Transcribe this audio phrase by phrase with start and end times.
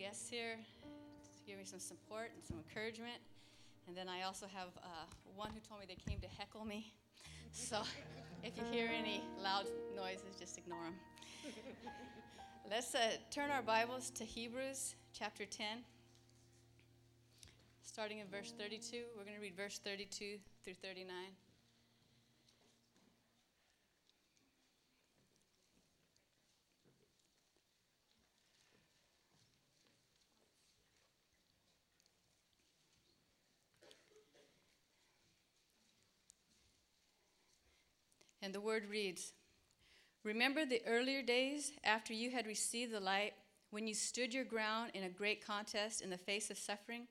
[0.00, 3.20] guests here to give me some support and some encouragement.
[3.86, 5.04] And then I also have uh,
[5.36, 6.92] one who told me they came to heckle me.
[7.52, 7.82] So
[8.44, 9.66] if you hear any loud
[9.96, 10.94] noises, just ignore them.
[12.70, 13.00] Let's uh,
[13.32, 15.66] turn our Bibles to Hebrews chapter 10,
[17.82, 19.02] starting in verse 32.
[19.18, 21.12] We're going to read verse 32 through 39.
[38.50, 39.32] And the word reads
[40.24, 43.32] Remember the earlier days after you had received the light,
[43.70, 47.06] when you stood your ground in a great contest in the face of suffering?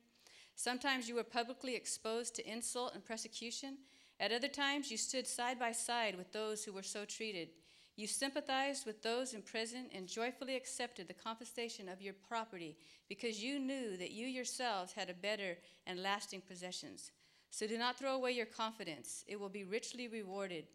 [0.54, 3.78] Sometimes you were publicly exposed to insult and persecution.
[4.20, 7.48] At other times, you stood side by side with those who were so treated.
[7.96, 12.76] You sympathized with those in prison and joyfully accepted the confiscation of your property
[13.08, 17.12] because you knew that you yourselves had a better and lasting possessions.
[17.48, 20.66] So do not throw away your confidence, it will be richly rewarded.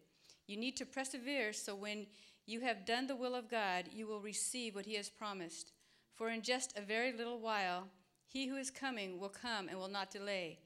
[0.46, 2.06] You need to persevere so when
[2.46, 5.72] you have done the will of God, you will receive what He has promised.
[6.14, 7.88] For in just a very little while,
[8.26, 10.58] He who is coming will come and will not delay.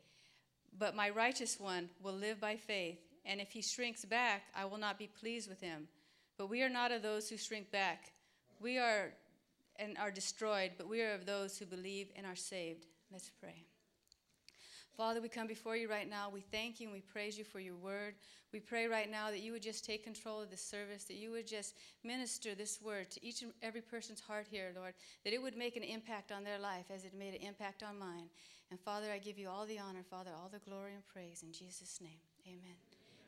[0.78, 4.78] But my righteous one will live by faith, and if he shrinks back, I will
[4.78, 5.88] not be pleased with him.
[6.38, 8.12] But we are not of those who shrink back.
[8.60, 9.12] We are
[9.76, 12.86] and are destroyed, but we are of those who believe and are saved.
[13.10, 13.64] Let's pray.
[14.96, 16.28] Father, we come before you right now.
[16.32, 18.14] We thank you and we praise you for your word.
[18.52, 21.30] We pray right now that you would just take control of this service, that you
[21.30, 25.40] would just minister this word to each and every person's heart here, Lord, that it
[25.40, 28.28] would make an impact on their life as it made an impact on mine.
[28.70, 31.52] And Father, I give you all the honor, Father, all the glory and praise in
[31.52, 32.18] Jesus' name.
[32.46, 32.76] Amen.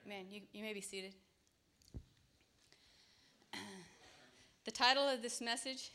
[0.07, 0.27] Amen.
[0.31, 1.15] You, you may be seated.
[4.65, 5.91] the title of this message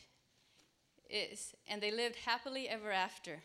[1.10, 3.42] is And They Lived Happily Ever After.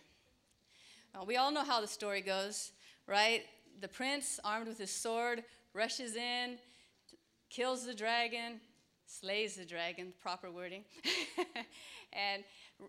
[1.13, 2.71] Well, we all know how the story goes,
[3.07, 3.43] right?
[3.81, 6.57] The prince, armed with his sword, rushes in,
[7.49, 8.59] kills the dragon,
[9.05, 10.83] slays the dragon, proper wording,
[12.13, 12.43] and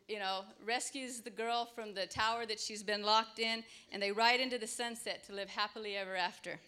[0.08, 4.10] you know, rescues the girl from the tower that she's been locked in, and they
[4.10, 6.58] ride into the sunset to live happily ever after.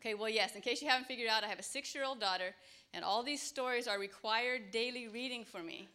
[0.00, 2.20] Okay, well, yes, in case you haven't figured out, I have a six year old
[2.20, 2.54] daughter,
[2.92, 5.88] and all these stories are required daily reading for me.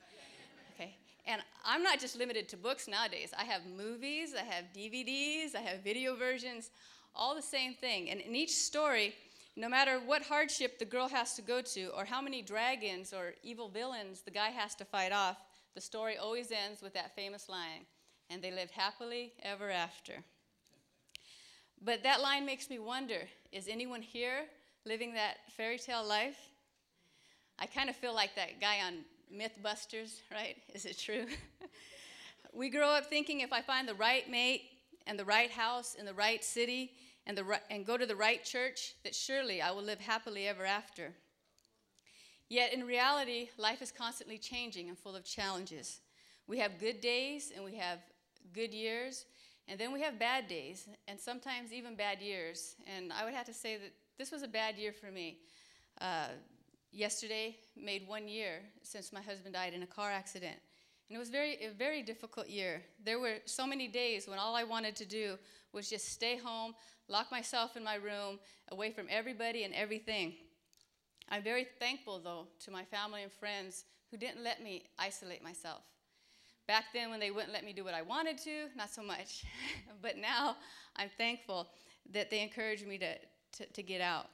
[1.27, 3.33] And I'm not just limited to books nowadays.
[3.37, 6.69] I have movies, I have DVDs, I have video versions,
[7.15, 8.11] all the same thing.
[8.11, 9.15] And in each story,
[9.55, 13.33] no matter what hardship the girl has to go to, or how many dragons or
[13.41, 15.37] evil villains the guy has to fight off,
[15.73, 17.85] the story always ends with that famous line
[18.29, 20.13] and they lived happily ever after.
[21.83, 24.45] But that line makes me wonder is anyone here
[24.85, 26.37] living that fairy tale life?
[27.57, 30.55] I kind of feel like that guy on Mythbusters, right?
[30.73, 31.25] Is it true?
[32.53, 34.63] we grow up thinking if I find the right mate
[35.07, 36.91] and the right house in the right city
[37.27, 40.65] and, the, and go to the right church, that surely I will live happily ever
[40.65, 41.13] after.
[42.49, 45.99] Yet in reality, life is constantly changing and full of challenges.
[46.47, 47.99] We have good days and we have
[48.53, 49.25] good years,
[49.67, 52.75] and then we have bad days and sometimes even bad years.
[52.85, 55.39] And I would have to say that this was a bad year for me.
[55.99, 56.27] Uh,
[56.95, 60.55] yesterday made one year since my husband died in a car accident.
[61.09, 62.81] And it was very, a very difficult year.
[63.03, 65.37] There were so many days when all I wanted to do
[65.71, 66.73] was just stay home,
[67.07, 68.39] lock myself in my room,
[68.69, 70.33] away from everybody and everything.
[71.29, 75.81] I'm very thankful, though, to my family and friends who didn't let me isolate myself.
[76.67, 79.45] Back then, when they wouldn't let me do what I wanted to, not so much.
[80.01, 80.55] but now,
[80.95, 81.67] I'm thankful
[82.13, 83.15] that they encouraged me to,
[83.57, 84.27] to, to get out.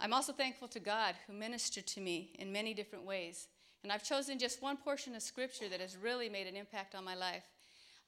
[0.00, 3.48] I'm also thankful to God who ministered to me in many different ways.
[3.82, 7.04] And I've chosen just one portion of scripture that has really made an impact on
[7.04, 7.44] my life.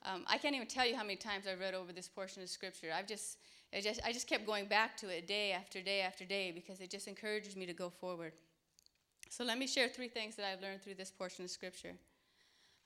[0.04, 2.48] Um, I can't even tell you how many times I've read over this portion of
[2.48, 2.88] scripture.
[2.97, 3.36] I've just,
[3.76, 6.81] I just, I just kept going back to it day after day after day because
[6.81, 8.32] it just encourages me to go forward.
[9.28, 11.92] So let me share three things that I've learned through this portion of scripture.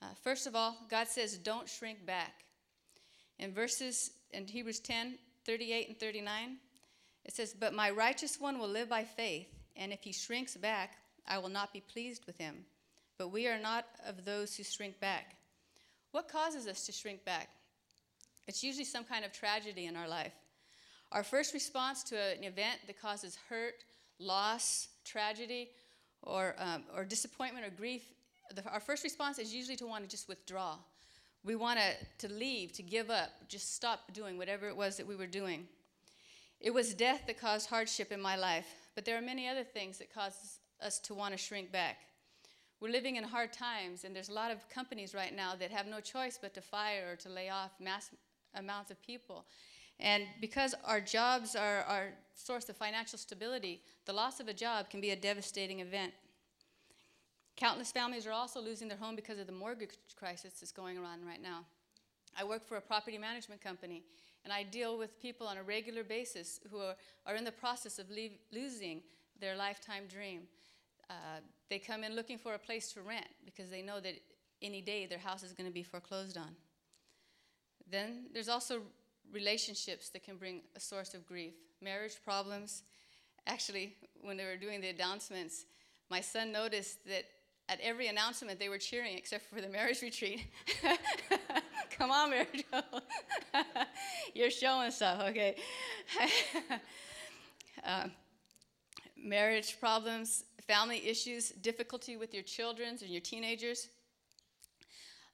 [0.03, 2.45] Uh, first of all, God says, don't shrink back.
[3.39, 6.57] In verses in Hebrews 10 38 and 39,
[7.27, 10.97] it says, But my righteous one will live by faith, and if he shrinks back,
[11.29, 12.65] I will not be pleased with him.
[13.19, 15.37] But we are not of those who shrink back.
[16.13, 17.49] What causes us to shrink back?
[18.47, 20.33] It's usually some kind of tragedy in our life.
[21.11, 23.85] Our first response to an event that causes hurt,
[24.21, 25.71] loss, tragedy,
[26.23, 28.03] or, um, or disappointment or grief,
[28.55, 30.77] the, our first response is usually to want to just withdraw.
[31.45, 35.07] We want to, to leave, to give up, just stop doing whatever it was that
[35.07, 35.67] we were doing.
[36.61, 39.99] It was death that caused hardship in my life, but there are many other things
[39.99, 41.99] that cause us to want to shrink back.
[42.81, 45.87] we're living in hard times, and there's a lot of companies right now that have
[45.87, 48.11] no choice but to fire or to lay off mass
[48.55, 49.47] amounts of people.
[49.99, 54.91] And because our jobs are our source of financial stability, the loss of a job
[54.91, 56.13] can be a devastating event.
[57.57, 61.25] Countless families are also losing their home because of the mortgage crisis that's going on
[61.27, 61.65] right now.
[62.39, 64.03] I work for a property management company,
[64.45, 66.95] and I deal with people on a regular basis who are,
[67.27, 69.03] are in the process of leave, losing
[69.41, 70.43] their lifetime dream.
[71.09, 71.41] Uh,
[71.71, 74.15] they come in looking for a place to rent because they know that
[74.63, 76.55] any day their house is going to be foreclosed on.
[77.91, 78.83] Then there's also
[79.33, 82.83] relationships that can bring a source of grief, marriage problems.
[83.47, 85.67] Actually, when they were doing the announcements,
[86.11, 87.25] my son noticed that
[87.69, 90.45] at every announcement they were cheering except for the marriage retreat.
[91.97, 92.65] Come on, marriage.
[94.35, 95.57] You're showing stuff, okay?
[97.87, 98.09] uh,
[99.17, 103.89] marriage problems, family issues, difficulty with your children and your teenagers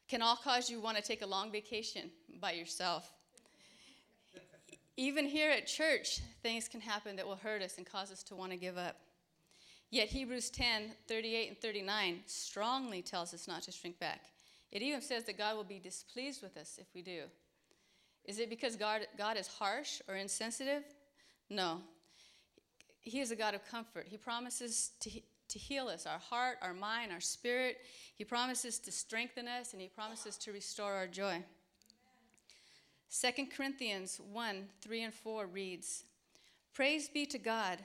[0.09, 2.11] can all cause you want to take a long vacation
[2.41, 3.11] by yourself.
[4.97, 8.37] Even here at church, things can happen that will hurt us and cause us to
[8.37, 8.97] want to give up.
[9.91, 14.21] Yet Hebrews 10 38 and 39 strongly tells us not to shrink back.
[14.73, 17.25] It even says that God will be displeased with us if we do.
[18.25, 20.83] Is it because God, God is harsh or insensitive?
[21.51, 21.81] No.
[23.03, 24.07] He is a God of comfort.
[24.09, 25.11] He promises to,
[25.49, 27.79] to heal us, our heart, our mind, our spirit.
[28.15, 31.43] He promises to strengthen us, and He promises to restore our joy.
[33.21, 36.05] 2 Corinthians 1 3 and 4 reads
[36.73, 37.79] Praise be to God.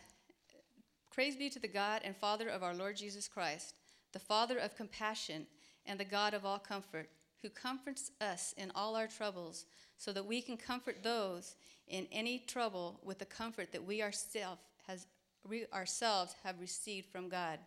[1.11, 3.73] Praise be to the God and Father of our Lord Jesus Christ,
[4.13, 5.47] the Father of compassion
[5.87, 7.09] and the God of all comfort,
[7.41, 9.65] who comforts us in all our troubles,
[9.97, 11.55] so that we can comfort those
[11.87, 15.07] in any trouble with the comfort that we ourselves has
[15.47, 17.59] we ourselves have received from God.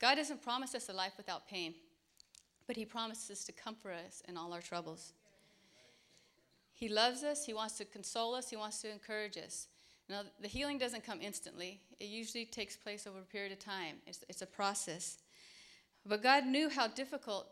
[0.00, 1.74] God doesn't promise us a life without pain,
[2.66, 5.12] but He promises to comfort us in all our troubles.
[6.72, 9.68] He loves us, He wants to console us, He wants to encourage us.
[10.08, 13.96] Now, the healing doesn't come instantly, it usually takes place over a period of time.
[14.06, 15.18] It's, it's a process.
[16.06, 17.48] But God knew how difficult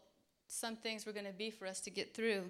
[0.47, 2.45] some things were going to be for us to get through,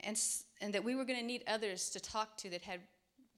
[0.00, 0.18] and,
[0.60, 2.80] and that we were going to need others to talk to that had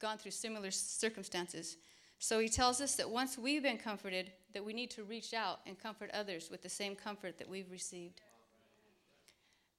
[0.00, 1.76] gone through similar circumstances.
[2.18, 5.60] So he tells us that once we've been comforted, that we need to reach out
[5.66, 8.20] and comfort others with the same comfort that we've received.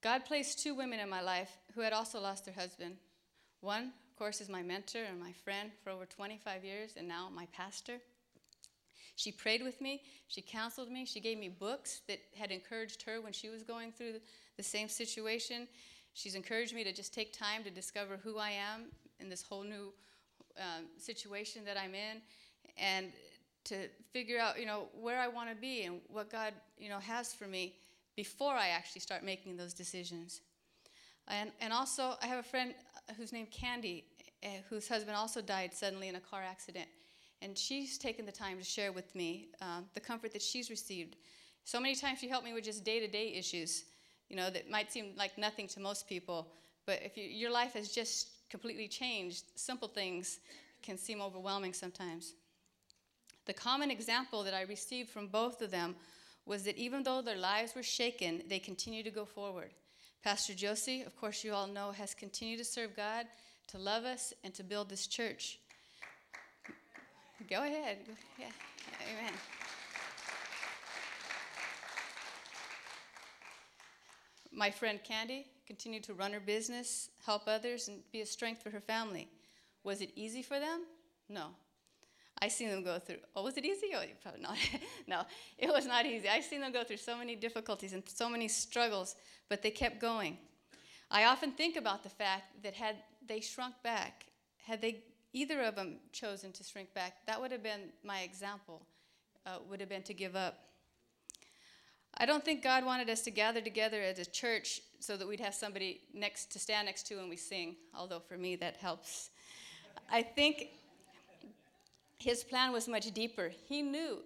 [0.02, 2.96] God placed two women in my life who had also lost their husband.
[3.60, 7.28] One, of course, is my mentor and my friend for over 25 years, and now
[7.34, 7.98] my pastor.
[9.16, 13.20] She prayed with me, she counseled me, she gave me books that had encouraged her
[13.20, 14.14] when she was going through
[14.56, 15.68] the same situation.
[16.14, 18.86] She's encouraged me to just take time to discover who I am
[19.20, 19.92] in this whole new
[20.56, 22.20] um, situation that I'm in
[22.76, 23.12] and
[23.64, 26.98] to figure out, you know, where I want to be and what God, you know,
[26.98, 27.74] has for me
[28.16, 30.40] before I actually start making those decisions.
[31.28, 32.74] And, and also, I have a friend
[33.08, 34.04] uh, who's named Candy,
[34.42, 36.88] uh, whose husband also died suddenly in a car accident.
[37.42, 41.16] And she's taken the time to share with me um, the comfort that she's received.
[41.64, 43.84] So many times she helped me with just day to day issues,
[44.28, 46.48] you know, that might seem like nothing to most people.
[46.86, 50.40] But if you, your life has just completely changed, simple things
[50.82, 52.34] can seem overwhelming sometimes.
[53.46, 55.96] The common example that I received from both of them
[56.46, 59.70] was that even though their lives were shaken, they continued to go forward.
[60.22, 63.26] Pastor Josie, of course, you all know, has continued to serve God,
[63.68, 65.58] to love us, and to build this church.
[67.48, 67.98] Go ahead.
[68.38, 68.46] Yeah.
[69.08, 69.32] Amen.
[74.52, 78.70] My friend Candy continued to run her business, help others, and be a strength for
[78.70, 79.28] her family.
[79.84, 80.82] Was it easy for them?
[81.28, 81.46] No.
[82.42, 83.18] I seen them go through.
[83.36, 83.88] Oh, was it easy?
[83.94, 84.56] Oh, probably not.
[85.06, 85.22] no,
[85.58, 86.28] it was not easy.
[86.28, 89.16] I seen them go through so many difficulties and so many struggles,
[89.48, 90.38] but they kept going.
[91.10, 94.26] I often think about the fact that had they shrunk back,
[94.64, 98.82] had they either of them chosen to shrink back, that would have been my example.
[99.46, 100.58] Uh, would have been to give up.
[102.18, 105.40] I don't think God wanted us to gather together as a church so that we'd
[105.40, 109.30] have somebody next to stand next to when we sing, although for me that helps.
[110.12, 110.68] I think
[112.18, 113.50] his plan was much deeper.
[113.66, 114.18] He knew,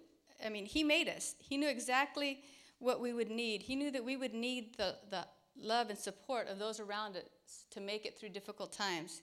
[0.45, 1.35] I mean, he made us.
[1.39, 2.41] He knew exactly
[2.79, 3.61] what we would need.
[3.61, 5.25] He knew that we would need the, the
[5.57, 9.21] love and support of those around us to make it through difficult times.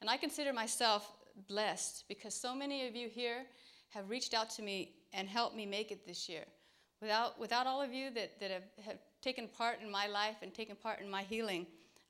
[0.00, 1.12] And I consider myself
[1.48, 3.44] blessed because so many of you here
[3.90, 6.44] have reached out to me and helped me make it this year.
[7.00, 10.52] Without, without all of you that, that have, have taken part in my life and
[10.52, 11.66] taken part in my healing,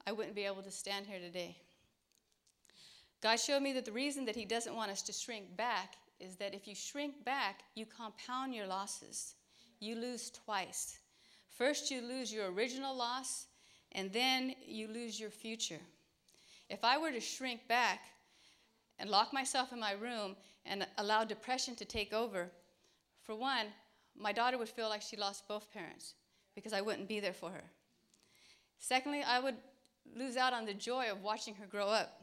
[0.06, 1.56] I wouldn't be able to stand here today.
[3.22, 6.36] God showed me that the reason that He doesn't want us to shrink back is
[6.36, 9.34] that if you shrink back, you compound your losses.
[9.80, 10.98] You lose twice.
[11.48, 13.46] First, you lose your original loss,
[13.92, 15.80] and then you lose your future.
[16.68, 18.00] If I were to shrink back
[18.98, 22.50] and lock myself in my room and allow depression to take over,
[23.22, 23.66] for one,
[24.18, 26.14] my daughter would feel like she lost both parents
[26.54, 27.64] because I wouldn't be there for her.
[28.78, 29.56] Secondly, I would
[30.14, 32.22] lose out on the joy of watching her grow up.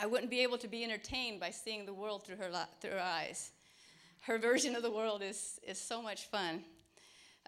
[0.00, 2.50] I wouldn't be able to be entertained by seeing the world through her,
[2.80, 3.52] through her eyes.
[4.20, 6.64] Her version of the world is, is so much fun.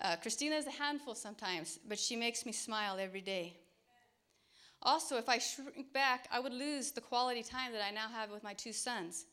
[0.00, 3.56] Uh, Christina is a handful sometimes, but she makes me smile every day.
[4.82, 8.30] Also, if I shrink back, I would lose the quality time that I now have
[8.30, 9.26] with my two sons,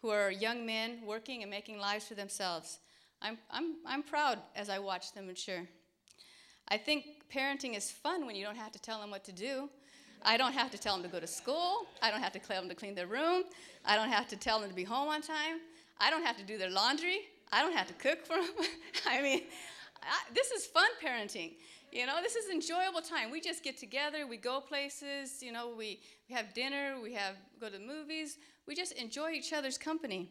[0.00, 2.78] who are young men working and making lives for themselves.
[3.20, 5.68] I'm, I'm, I'm proud as I watch them mature.
[6.68, 9.68] I think parenting is fun when you don't have to tell them what to do.
[10.24, 11.86] I don't have to tell them to go to school.
[12.00, 13.42] I don't have to tell them to clean their room.
[13.84, 15.58] I don't have to tell them to be home on time.
[16.00, 17.20] I don't have to do their laundry.
[17.52, 18.66] I don't have to cook for them.
[19.06, 19.42] I mean,
[20.02, 21.54] I, this is fun parenting.
[21.92, 23.30] You know, this is enjoyable time.
[23.30, 27.36] We just get together, we go places, you know, we, we have dinner, we have
[27.60, 28.38] go to the movies.
[28.66, 30.30] We just enjoy each other's company.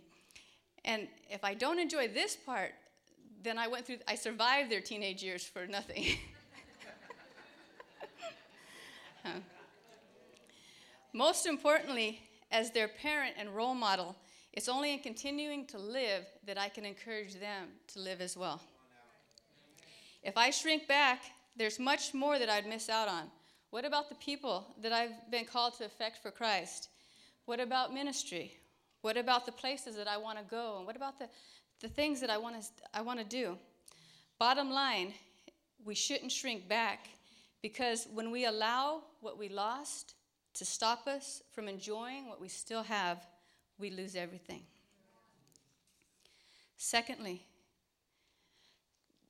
[0.86, 2.72] And if I don't enjoy this part,
[3.44, 6.18] then I went through I survived their teenage years for nothing.
[11.14, 14.16] Most importantly, as their parent and role model,
[14.52, 18.64] it's only in continuing to live that I can encourage them to live as well.
[20.24, 21.22] If I shrink back,
[21.56, 23.24] there's much more that I'd miss out on.
[23.70, 26.90] What about the people that I've been called to affect for Christ?
[27.46, 28.58] What about ministry?
[29.02, 30.78] What about the places that I want to go?
[30.78, 31.28] And what about the,
[31.80, 33.58] the things that I want to I want to do?
[34.40, 35.14] Bottom line,
[35.84, 37.08] we shouldn't shrink back
[37.62, 40.16] because when we allow what we lost
[40.56, 43.26] to stop us from enjoying what we still have,
[43.80, 44.64] we lose everything.
[46.78, 47.46] Secondly,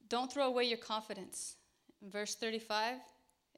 [0.10, 1.56] don't throw away your confidence.
[2.02, 2.98] Verse 35,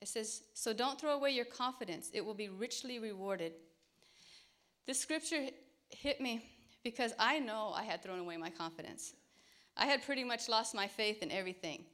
[0.01, 3.53] it says, So don't throw away your confidence, it will be richly rewarded.
[4.85, 5.47] This scripture
[5.89, 6.43] hit me
[6.83, 9.13] because I know I had thrown away my confidence.
[9.77, 11.85] I had pretty much lost my faith in everything.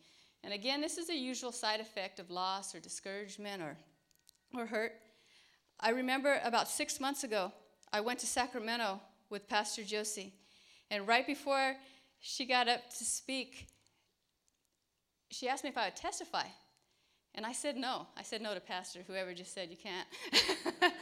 [0.43, 3.77] And again, this is a usual side effect of loss or discouragement or,
[4.55, 4.93] or hurt.
[5.79, 7.53] I remember about six months ago,
[7.93, 10.33] I went to Sacramento with Pastor Josie.
[10.89, 11.75] And right before
[12.19, 13.67] she got up to speak,
[15.29, 16.45] she asked me if I would testify.
[17.35, 18.07] And I said no.
[18.17, 20.07] I said no to Pastor, whoever just said you can't.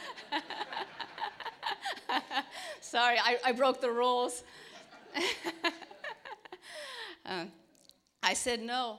[2.80, 4.44] Sorry, I, I, broke the rules.
[7.26, 7.50] um,
[8.22, 8.98] I said no.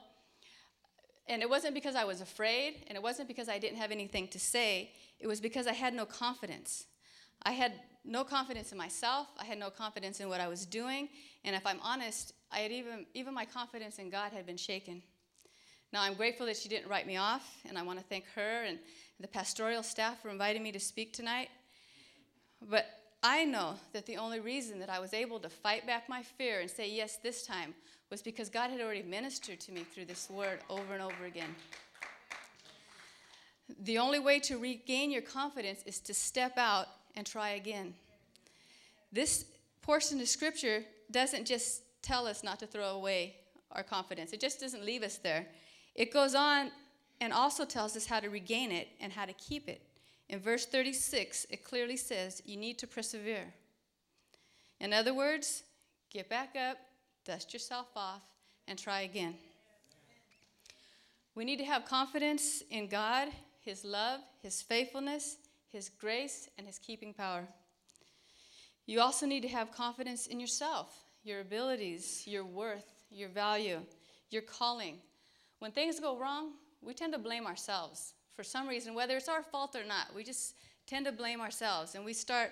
[1.27, 4.27] And it wasn't because I was afraid, and it wasn't because I didn't have anything
[4.29, 4.91] to say.
[5.19, 6.85] It was because I had no confidence.
[7.43, 9.27] I had no confidence in myself.
[9.39, 11.09] I had no confidence in what I was doing.
[11.45, 15.03] And if I'm honest, I had even, even my confidence in God had been shaken.
[15.91, 18.63] Now, I'm grateful that she didn't write me off, and I want to thank her
[18.63, 18.77] and
[19.19, 21.49] the pastoral staff for inviting me to speak tonight.
[22.69, 22.85] But
[23.23, 26.61] I know that the only reason that I was able to fight back my fear
[26.61, 27.73] and say yes this time
[28.09, 31.53] was because God had already ministered to me through this word over and over again.
[33.83, 37.93] The only way to regain your confidence is to step out and try again.
[39.11, 39.45] This
[39.81, 43.35] portion of scripture doesn't just tell us not to throw away
[43.71, 45.45] our confidence, it just doesn't leave us there.
[45.99, 46.71] It goes on
[47.19, 49.81] and also tells us how to regain it and how to keep it.
[50.29, 53.53] In verse 36, it clearly says you need to persevere.
[54.79, 55.63] In other words,
[56.09, 56.77] get back up,
[57.25, 58.21] dust yourself off,
[58.65, 59.35] and try again.
[61.35, 63.27] We need to have confidence in God,
[63.59, 65.35] His love, His faithfulness,
[65.69, 67.45] His grace, and His keeping power.
[68.85, 73.81] You also need to have confidence in yourself, your abilities, your worth, your value,
[74.29, 74.99] your calling.
[75.59, 79.43] When things go wrong, we tend to blame ourselves for some reason, whether it's our
[79.43, 80.15] fault or not.
[80.15, 80.55] We just
[80.87, 82.51] tend to blame ourselves, and we start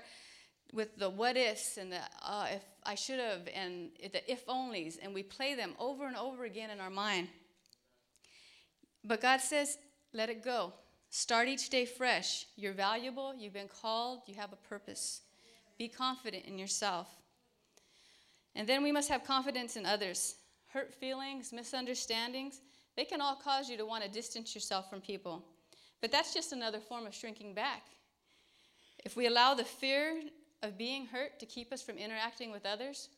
[0.73, 4.97] with the what ifs and the uh, if I should have and the if onlys,
[5.01, 7.29] and we play them over and over again in our mind.
[9.03, 9.77] But God says,
[10.13, 10.73] let it go.
[11.09, 12.45] Start each day fresh.
[12.57, 15.21] You're valuable, you've been called, you have a purpose.
[15.77, 17.07] Be confident in yourself.
[18.55, 20.35] And then we must have confidence in others.
[20.67, 22.59] Hurt feelings, misunderstandings,
[22.97, 25.45] they can all cause you to want to distance yourself from people.
[26.01, 27.83] But that's just another form of shrinking back.
[29.05, 30.19] If we allow the fear
[30.63, 33.09] of being hurt to keep us from interacting with others,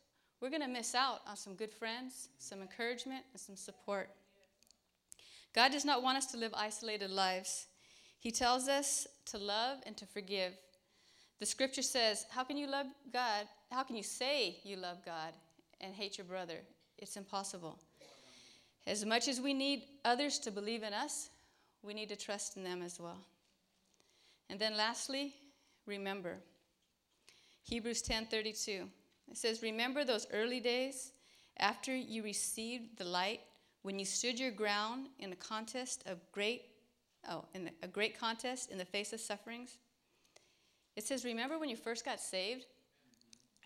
[0.41, 4.09] we're going to miss out on some good friends, some encouragement, and some support.
[5.55, 7.67] God does not want us to live isolated lives.
[8.19, 10.53] He tells us to love and to forgive.
[11.39, 13.48] The scripture says, How can you love God?
[13.71, 15.33] How can you say you love God
[15.79, 16.59] and hate your brother?
[16.98, 17.79] It's impossible.
[18.89, 21.29] As much as we need others to believe in us,
[21.84, 23.24] we need to trust in them as well.
[24.50, 25.36] And then lastly,
[25.86, 26.39] remember.
[27.62, 28.89] Hebrews 10:32.
[29.29, 31.13] It says, "Remember those early days
[31.58, 33.41] after you received the light
[33.84, 36.65] when you stood your ground in a contest of great
[37.27, 39.77] oh, in a great contest in the face of sufferings."
[40.96, 42.65] It says, "Remember when you first got saved?"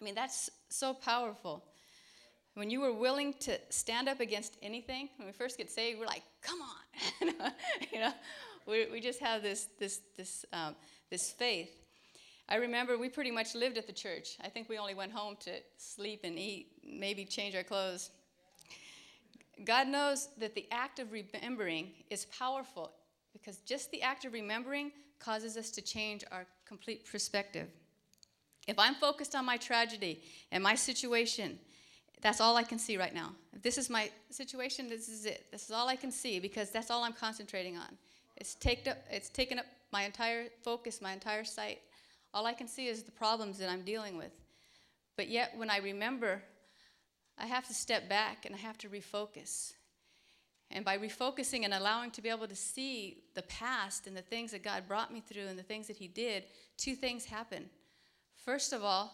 [0.01, 1.65] I mean, that's so powerful.
[2.55, 6.05] When you were willing to stand up against anything, when we first get saved, we're
[6.05, 7.33] like, come on.
[7.91, 8.13] you know,
[8.67, 10.75] we, we just have this, this, this, um,
[11.09, 11.71] this faith.
[12.47, 14.37] I remember we pretty much lived at the church.
[14.43, 18.11] I think we only went home to sleep and eat, maybe change our clothes.
[19.65, 22.91] God knows that the act of remembering is powerful
[23.31, 27.67] because just the act of remembering causes us to change our complete perspective.
[28.67, 31.59] If I'm focused on my tragedy and my situation,
[32.23, 33.31] that's all I can see right now.
[33.53, 35.45] If this is my situation, this is it.
[35.51, 37.97] This is all I can see because that's all I'm concentrating on.
[38.37, 41.79] It's, taked up, it's taken up my entire focus, my entire sight.
[42.33, 44.31] All I can see is the problems that I'm dealing with.
[45.17, 46.41] But yet, when I remember,
[47.37, 49.73] I have to step back and I have to refocus.
[50.71, 54.51] And by refocusing and allowing to be able to see the past and the things
[54.51, 56.45] that God brought me through and the things that He did,
[56.77, 57.69] two things happen.
[58.43, 59.13] First of all,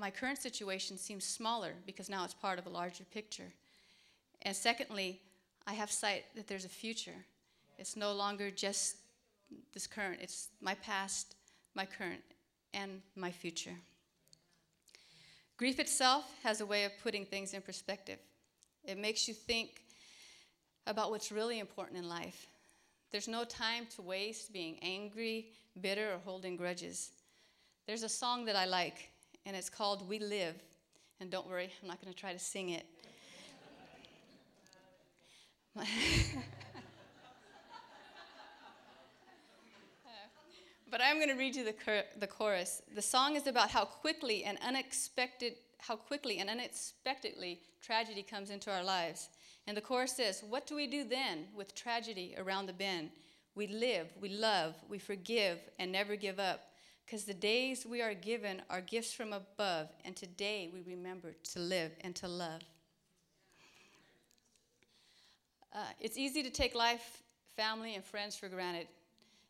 [0.00, 3.52] my current situation seems smaller because now it's part of a larger picture.
[4.42, 5.20] And secondly,
[5.66, 7.26] I have sight that there's a future.
[7.78, 8.96] It's no longer just
[9.74, 11.34] this current, it's my past,
[11.74, 12.22] my current,
[12.72, 13.74] and my future.
[15.58, 18.18] Grief itself has a way of putting things in perspective.
[18.84, 19.82] It makes you think
[20.86, 22.46] about what's really important in life.
[23.10, 27.10] There's no time to waste being angry, bitter, or holding grudges.
[27.86, 29.10] There's a song that I like
[29.50, 30.54] and it's called We Live.
[31.18, 32.86] And don't worry, I'm not going to try to sing it.
[40.88, 41.74] but I'm going to read you the,
[42.20, 42.82] the chorus.
[42.94, 48.70] The song is about how quickly and unexpected, how quickly and unexpectedly tragedy comes into
[48.70, 49.30] our lives.
[49.66, 53.10] And the chorus says, What do we do then with tragedy around the bend?
[53.56, 56.69] We live, we love, we forgive, and never give up
[57.10, 61.58] because the days we are given are gifts from above, and today we remember to
[61.58, 62.60] live and to love.
[65.74, 67.24] Uh, it's easy to take life,
[67.56, 68.86] family, and friends for granted.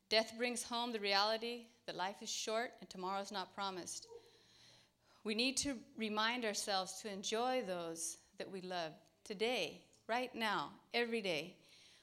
[0.08, 4.06] Death brings home the reality that life is short and tomorrow is not promised.
[5.24, 8.92] We need to remind ourselves to enjoy those that we love
[9.22, 11.56] today, right now, every day.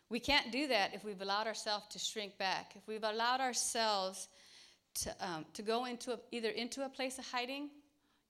[0.10, 4.28] We can't do that if we've allowed ourselves to shrink back, if we've allowed ourselves
[5.02, 7.70] to, um, to go into a, either into a place of hiding,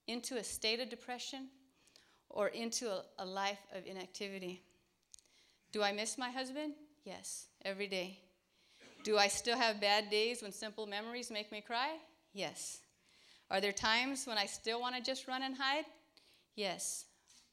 [0.06, 1.48] into a state of depression,
[2.30, 4.62] or into a, a life of inactivity.
[5.72, 6.74] Do I miss my husband?
[7.04, 8.18] Yes, every day.
[9.04, 11.96] Do I still have bad days when simple memories make me cry?
[12.32, 12.78] Yes.
[13.50, 15.86] Are there times when I still want to just run and hide?
[16.54, 17.06] Yes.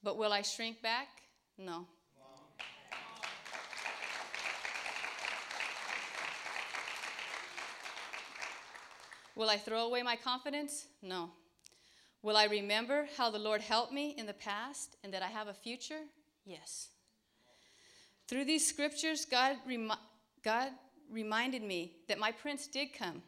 [0.03, 1.07] But will I shrink back?
[1.57, 1.87] No.
[9.35, 10.87] Will I throw away my confidence?
[11.01, 11.31] No.
[12.21, 15.47] Will I remember how the Lord helped me in the past and that I have
[15.47, 16.01] a future?
[16.45, 16.87] Yes.
[18.27, 19.93] Through these scriptures, God, remi-
[20.43, 20.69] God
[21.11, 23.21] reminded me that my prince did come.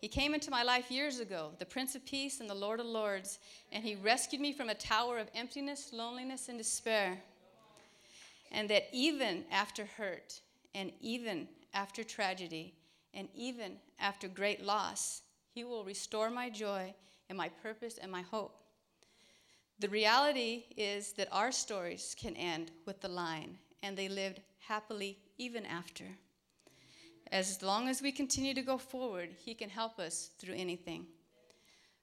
[0.00, 2.86] He came into my life years ago, the Prince of Peace and the Lord of
[2.86, 3.38] Lords,
[3.72, 7.18] and he rescued me from a tower of emptiness, loneliness, and despair.
[8.52, 10.40] And that even after hurt,
[10.74, 12.74] and even after tragedy,
[13.14, 15.22] and even after great loss,
[15.56, 16.92] he will restore my joy
[17.30, 18.60] and my purpose and my hope.
[19.78, 25.16] The reality is that our stories can end with the line, and they lived happily
[25.38, 26.04] even after.
[27.32, 31.06] As long as we continue to go forward, He can help us through anything.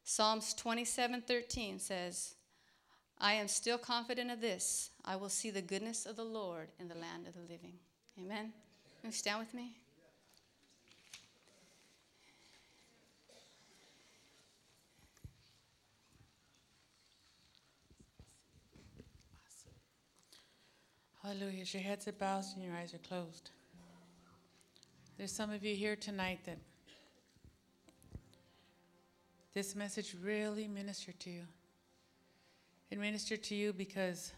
[0.04, 2.34] Psalms 27:13 says,
[3.20, 4.90] I am still confident of this.
[5.06, 7.78] I will see the goodness of the Lord in the land of the living.
[8.20, 8.52] Amen.
[9.00, 9.78] Can you stand with me?
[21.26, 21.62] Hallelujah.
[21.62, 23.52] As your heads are bowed and your eyes are closed.
[25.18, 26.58] There's some of you here tonight that
[29.54, 31.44] this message really ministered to you.
[32.92, 34.34] It ministered to you because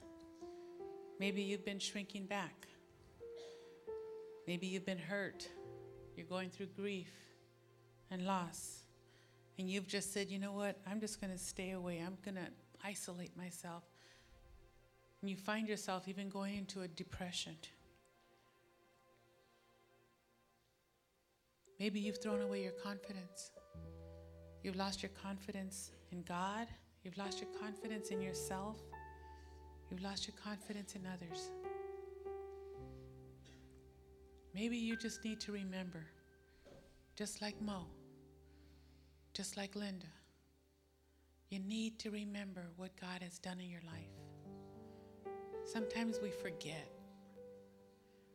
[1.20, 2.68] maybe you've been shrinking back.
[4.46, 5.48] Maybe you've been hurt.
[6.16, 7.10] You're going through grief
[8.12, 8.84] and loss.
[9.58, 10.78] And you've just said, you know what?
[10.86, 12.04] I'm just going to stay away.
[12.06, 12.52] I'm going to
[12.84, 13.86] isolate myself
[15.22, 17.56] and you find yourself even going into a depression.
[21.80, 23.52] Maybe you've thrown away your confidence.
[24.64, 26.68] You've lost your confidence in God.
[27.04, 28.78] You've lost your confidence in yourself.
[29.92, 31.52] You've lost your confidence in others.
[34.54, 36.06] Maybe you just need to remember,
[37.16, 37.88] just like Mo,
[39.34, 40.08] just like Linda,
[41.50, 44.25] you need to remember what God has done in your life.
[45.66, 46.88] Sometimes we forget.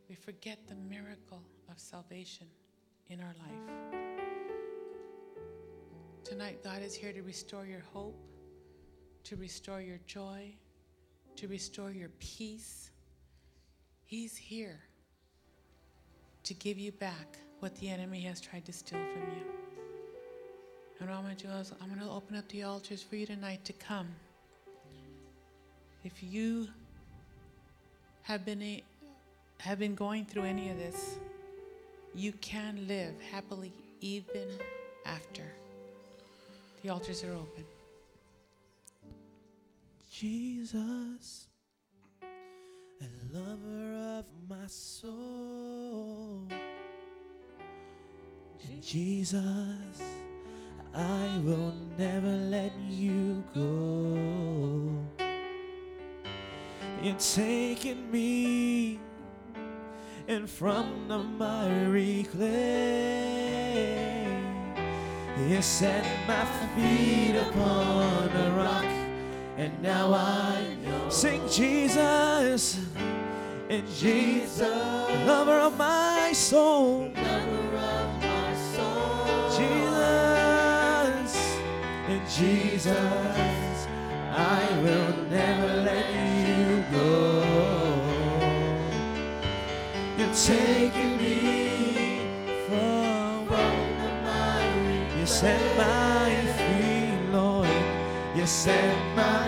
[0.08, 2.48] We forget the miracle of salvation
[3.08, 3.80] in our life.
[6.24, 8.18] Tonight, God is here to restore your hope,
[9.24, 10.52] to restore your joy,
[11.36, 12.90] to restore your peace.
[14.06, 14.80] He's here
[16.42, 19.44] to give you back what the enemy has tried to steal from you.
[21.00, 23.72] And to do is I'm going to open up the altars for you tonight to
[23.72, 24.08] come.
[26.04, 26.68] If you
[28.30, 28.80] have been
[29.58, 31.18] have been going through any of this,
[32.14, 34.46] you can live happily even
[35.04, 35.42] after.
[36.80, 37.64] The altars are open.
[40.12, 41.48] Jesus,
[43.02, 46.46] a lover of my soul.
[48.80, 50.00] Jesus,
[50.94, 55.19] I will never let you go.
[57.02, 59.00] You're taking me
[60.28, 63.80] and from the miry clay.
[65.48, 68.84] You set my feet upon a rock,
[69.56, 71.08] and now I know.
[71.08, 72.78] Sing Jesus,
[73.70, 74.60] and Jesus,
[75.26, 77.10] lover of my soul.
[77.16, 79.48] Lover of my soul.
[79.56, 81.32] Jesus,
[82.08, 83.86] and Jesus,
[84.32, 85.49] I will never
[90.46, 92.22] Taking me
[92.66, 97.68] from, miry You set my feet, Lord.
[98.34, 99.39] You set my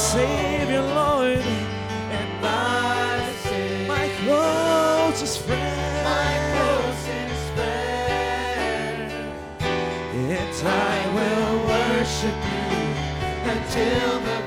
[0.00, 9.12] Savior, Lord, and my Savior, my closest friend, my closest friend.
[9.60, 12.70] And I will worship you
[13.52, 14.39] until the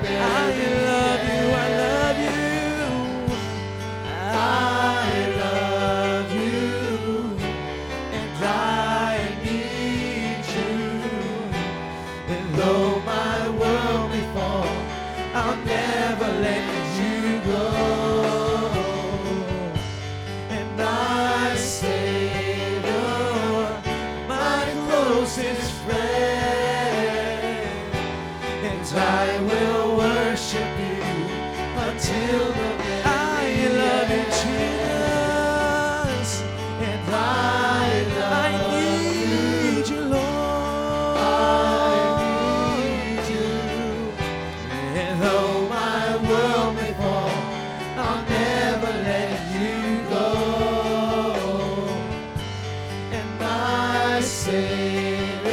[54.44, 55.50] Savior,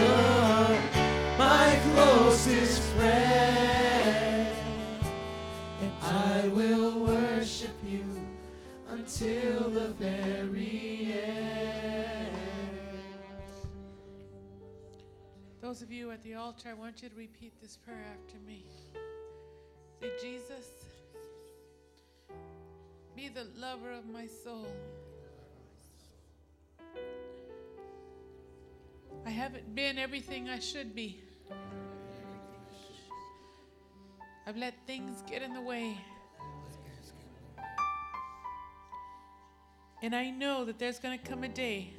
[1.37, 4.53] my closest friend,
[5.79, 8.03] and I will worship you
[8.89, 12.35] until the very end.
[15.61, 18.65] Those of you at the altar, I want you to repeat this prayer after me.
[20.01, 20.67] Say, Jesus,
[23.15, 24.67] be the lover of my soul.
[29.25, 31.21] I haven't been everything I should be.
[34.47, 35.97] I've let things get in the way.
[40.03, 41.93] And I know that there's going to come a day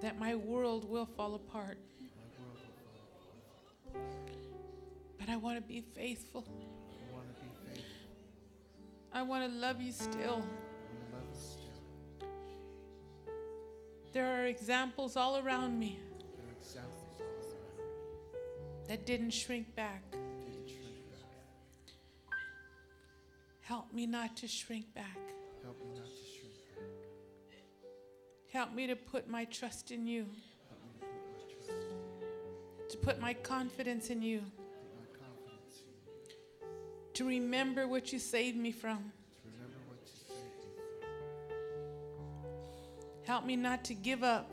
[0.00, 1.78] that my world will fall apart.
[5.18, 6.46] But I want to be faithful.
[9.12, 10.44] I want to love you still.
[14.14, 15.98] There are examples all around me
[18.86, 20.04] that didn't shrink back.
[23.62, 25.18] Help me not to shrink back.
[25.64, 28.52] Help me not to shrink back.
[28.52, 30.36] Help me to put my trust in you, to
[30.68, 34.38] put my trust in you, to put my confidence in you.
[34.38, 36.74] put my confidence in you,
[37.14, 39.10] to remember what you saved me from.
[43.26, 44.50] Help me not to give up,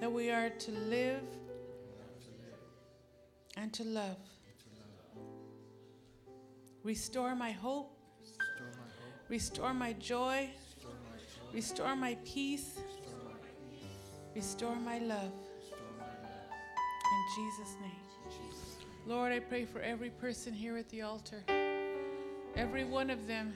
[0.00, 1.22] that we are to live
[3.58, 4.16] and to love.
[6.82, 7.90] Restore my hope,
[9.28, 10.48] Restore my joy,
[11.52, 12.78] Restore my peace,
[14.34, 15.32] Restore my love.
[17.12, 18.04] In Jesus' name.
[19.06, 21.42] Lord, I pray for every person here at the altar.
[22.56, 23.52] Every one of them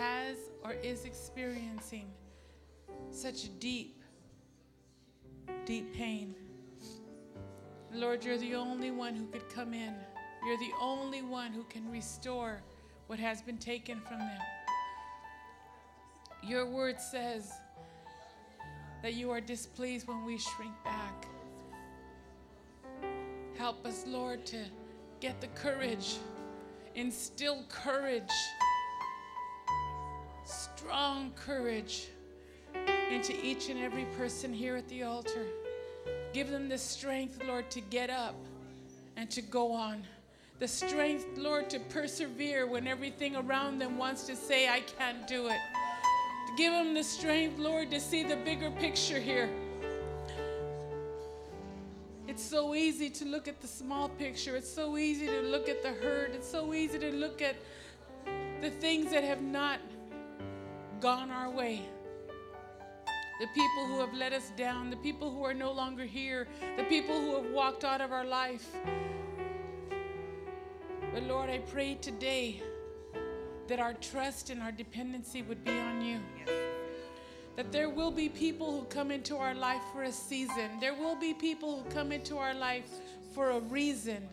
[0.00, 2.10] has or is experiencing
[3.10, 4.02] such deep,
[5.66, 6.34] deep pain.
[7.92, 9.94] Lord, you're the only one who could come in.
[10.46, 12.62] You're the only one who can restore
[13.08, 14.40] what has been taken from them.
[16.42, 17.52] Your word says
[19.02, 21.26] that you are displeased when we shrink back.
[23.58, 24.64] Help us, Lord, to
[25.20, 26.16] get the courage,
[26.94, 28.32] instill courage,
[30.80, 32.08] strong courage
[33.10, 35.44] into each and every person here at the altar.
[36.32, 38.34] Give them the strength, Lord, to get up
[39.16, 40.02] and to go on.
[40.58, 45.48] The strength, Lord, to persevere when everything around them wants to say, I can't do
[45.48, 45.58] it.
[46.56, 49.50] Give them the strength, Lord, to see the bigger picture here.
[52.26, 54.56] It's so easy to look at the small picture.
[54.56, 56.30] It's so easy to look at the hurt.
[56.34, 57.56] It's so easy to look at
[58.62, 59.78] the things that have not
[61.00, 61.82] gone our way.
[63.40, 66.84] The people who have let us down, the people who are no longer here, the
[66.84, 68.66] people who have walked out of our life.
[71.14, 72.62] But Lord, I pray today
[73.68, 76.20] that our trust and our dependency would be on you.
[77.56, 80.78] That there will be people who come into our life for a season.
[80.80, 82.90] There will be people who come into our life
[83.34, 84.28] for a reason.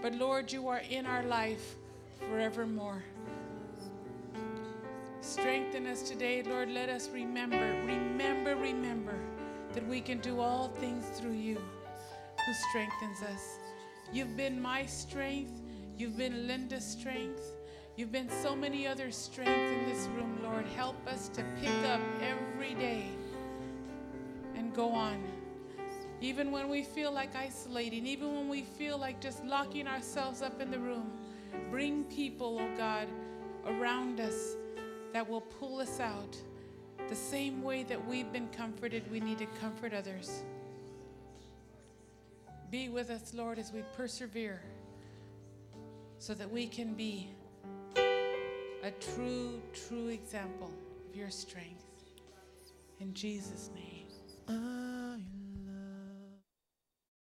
[0.00, 1.76] But Lord, you are in our life
[2.30, 3.02] forevermore.
[5.22, 6.68] Strengthen us today, Lord.
[6.68, 9.14] Let us remember, remember, remember
[9.72, 11.54] that we can do all things through you
[12.44, 13.58] who strengthens us.
[14.12, 15.62] You've been my strength.
[15.96, 17.54] You've been Linda's strength.
[17.96, 20.66] You've been so many other strengths in this room, Lord.
[20.74, 23.06] Help us to pick up every day
[24.56, 25.22] and go on.
[26.20, 30.60] Even when we feel like isolating, even when we feel like just locking ourselves up
[30.60, 31.12] in the room,
[31.70, 33.06] bring people, oh God,
[33.64, 34.56] around us
[35.12, 36.36] that will pull us out.
[37.08, 40.42] The same way that we've been comforted, we need to comfort others.
[42.70, 44.62] Be with us, Lord, as we persevere
[46.18, 47.28] so that we can be
[48.82, 50.72] a true, true example
[51.08, 51.84] of your strength.
[53.00, 53.88] In Jesus' name.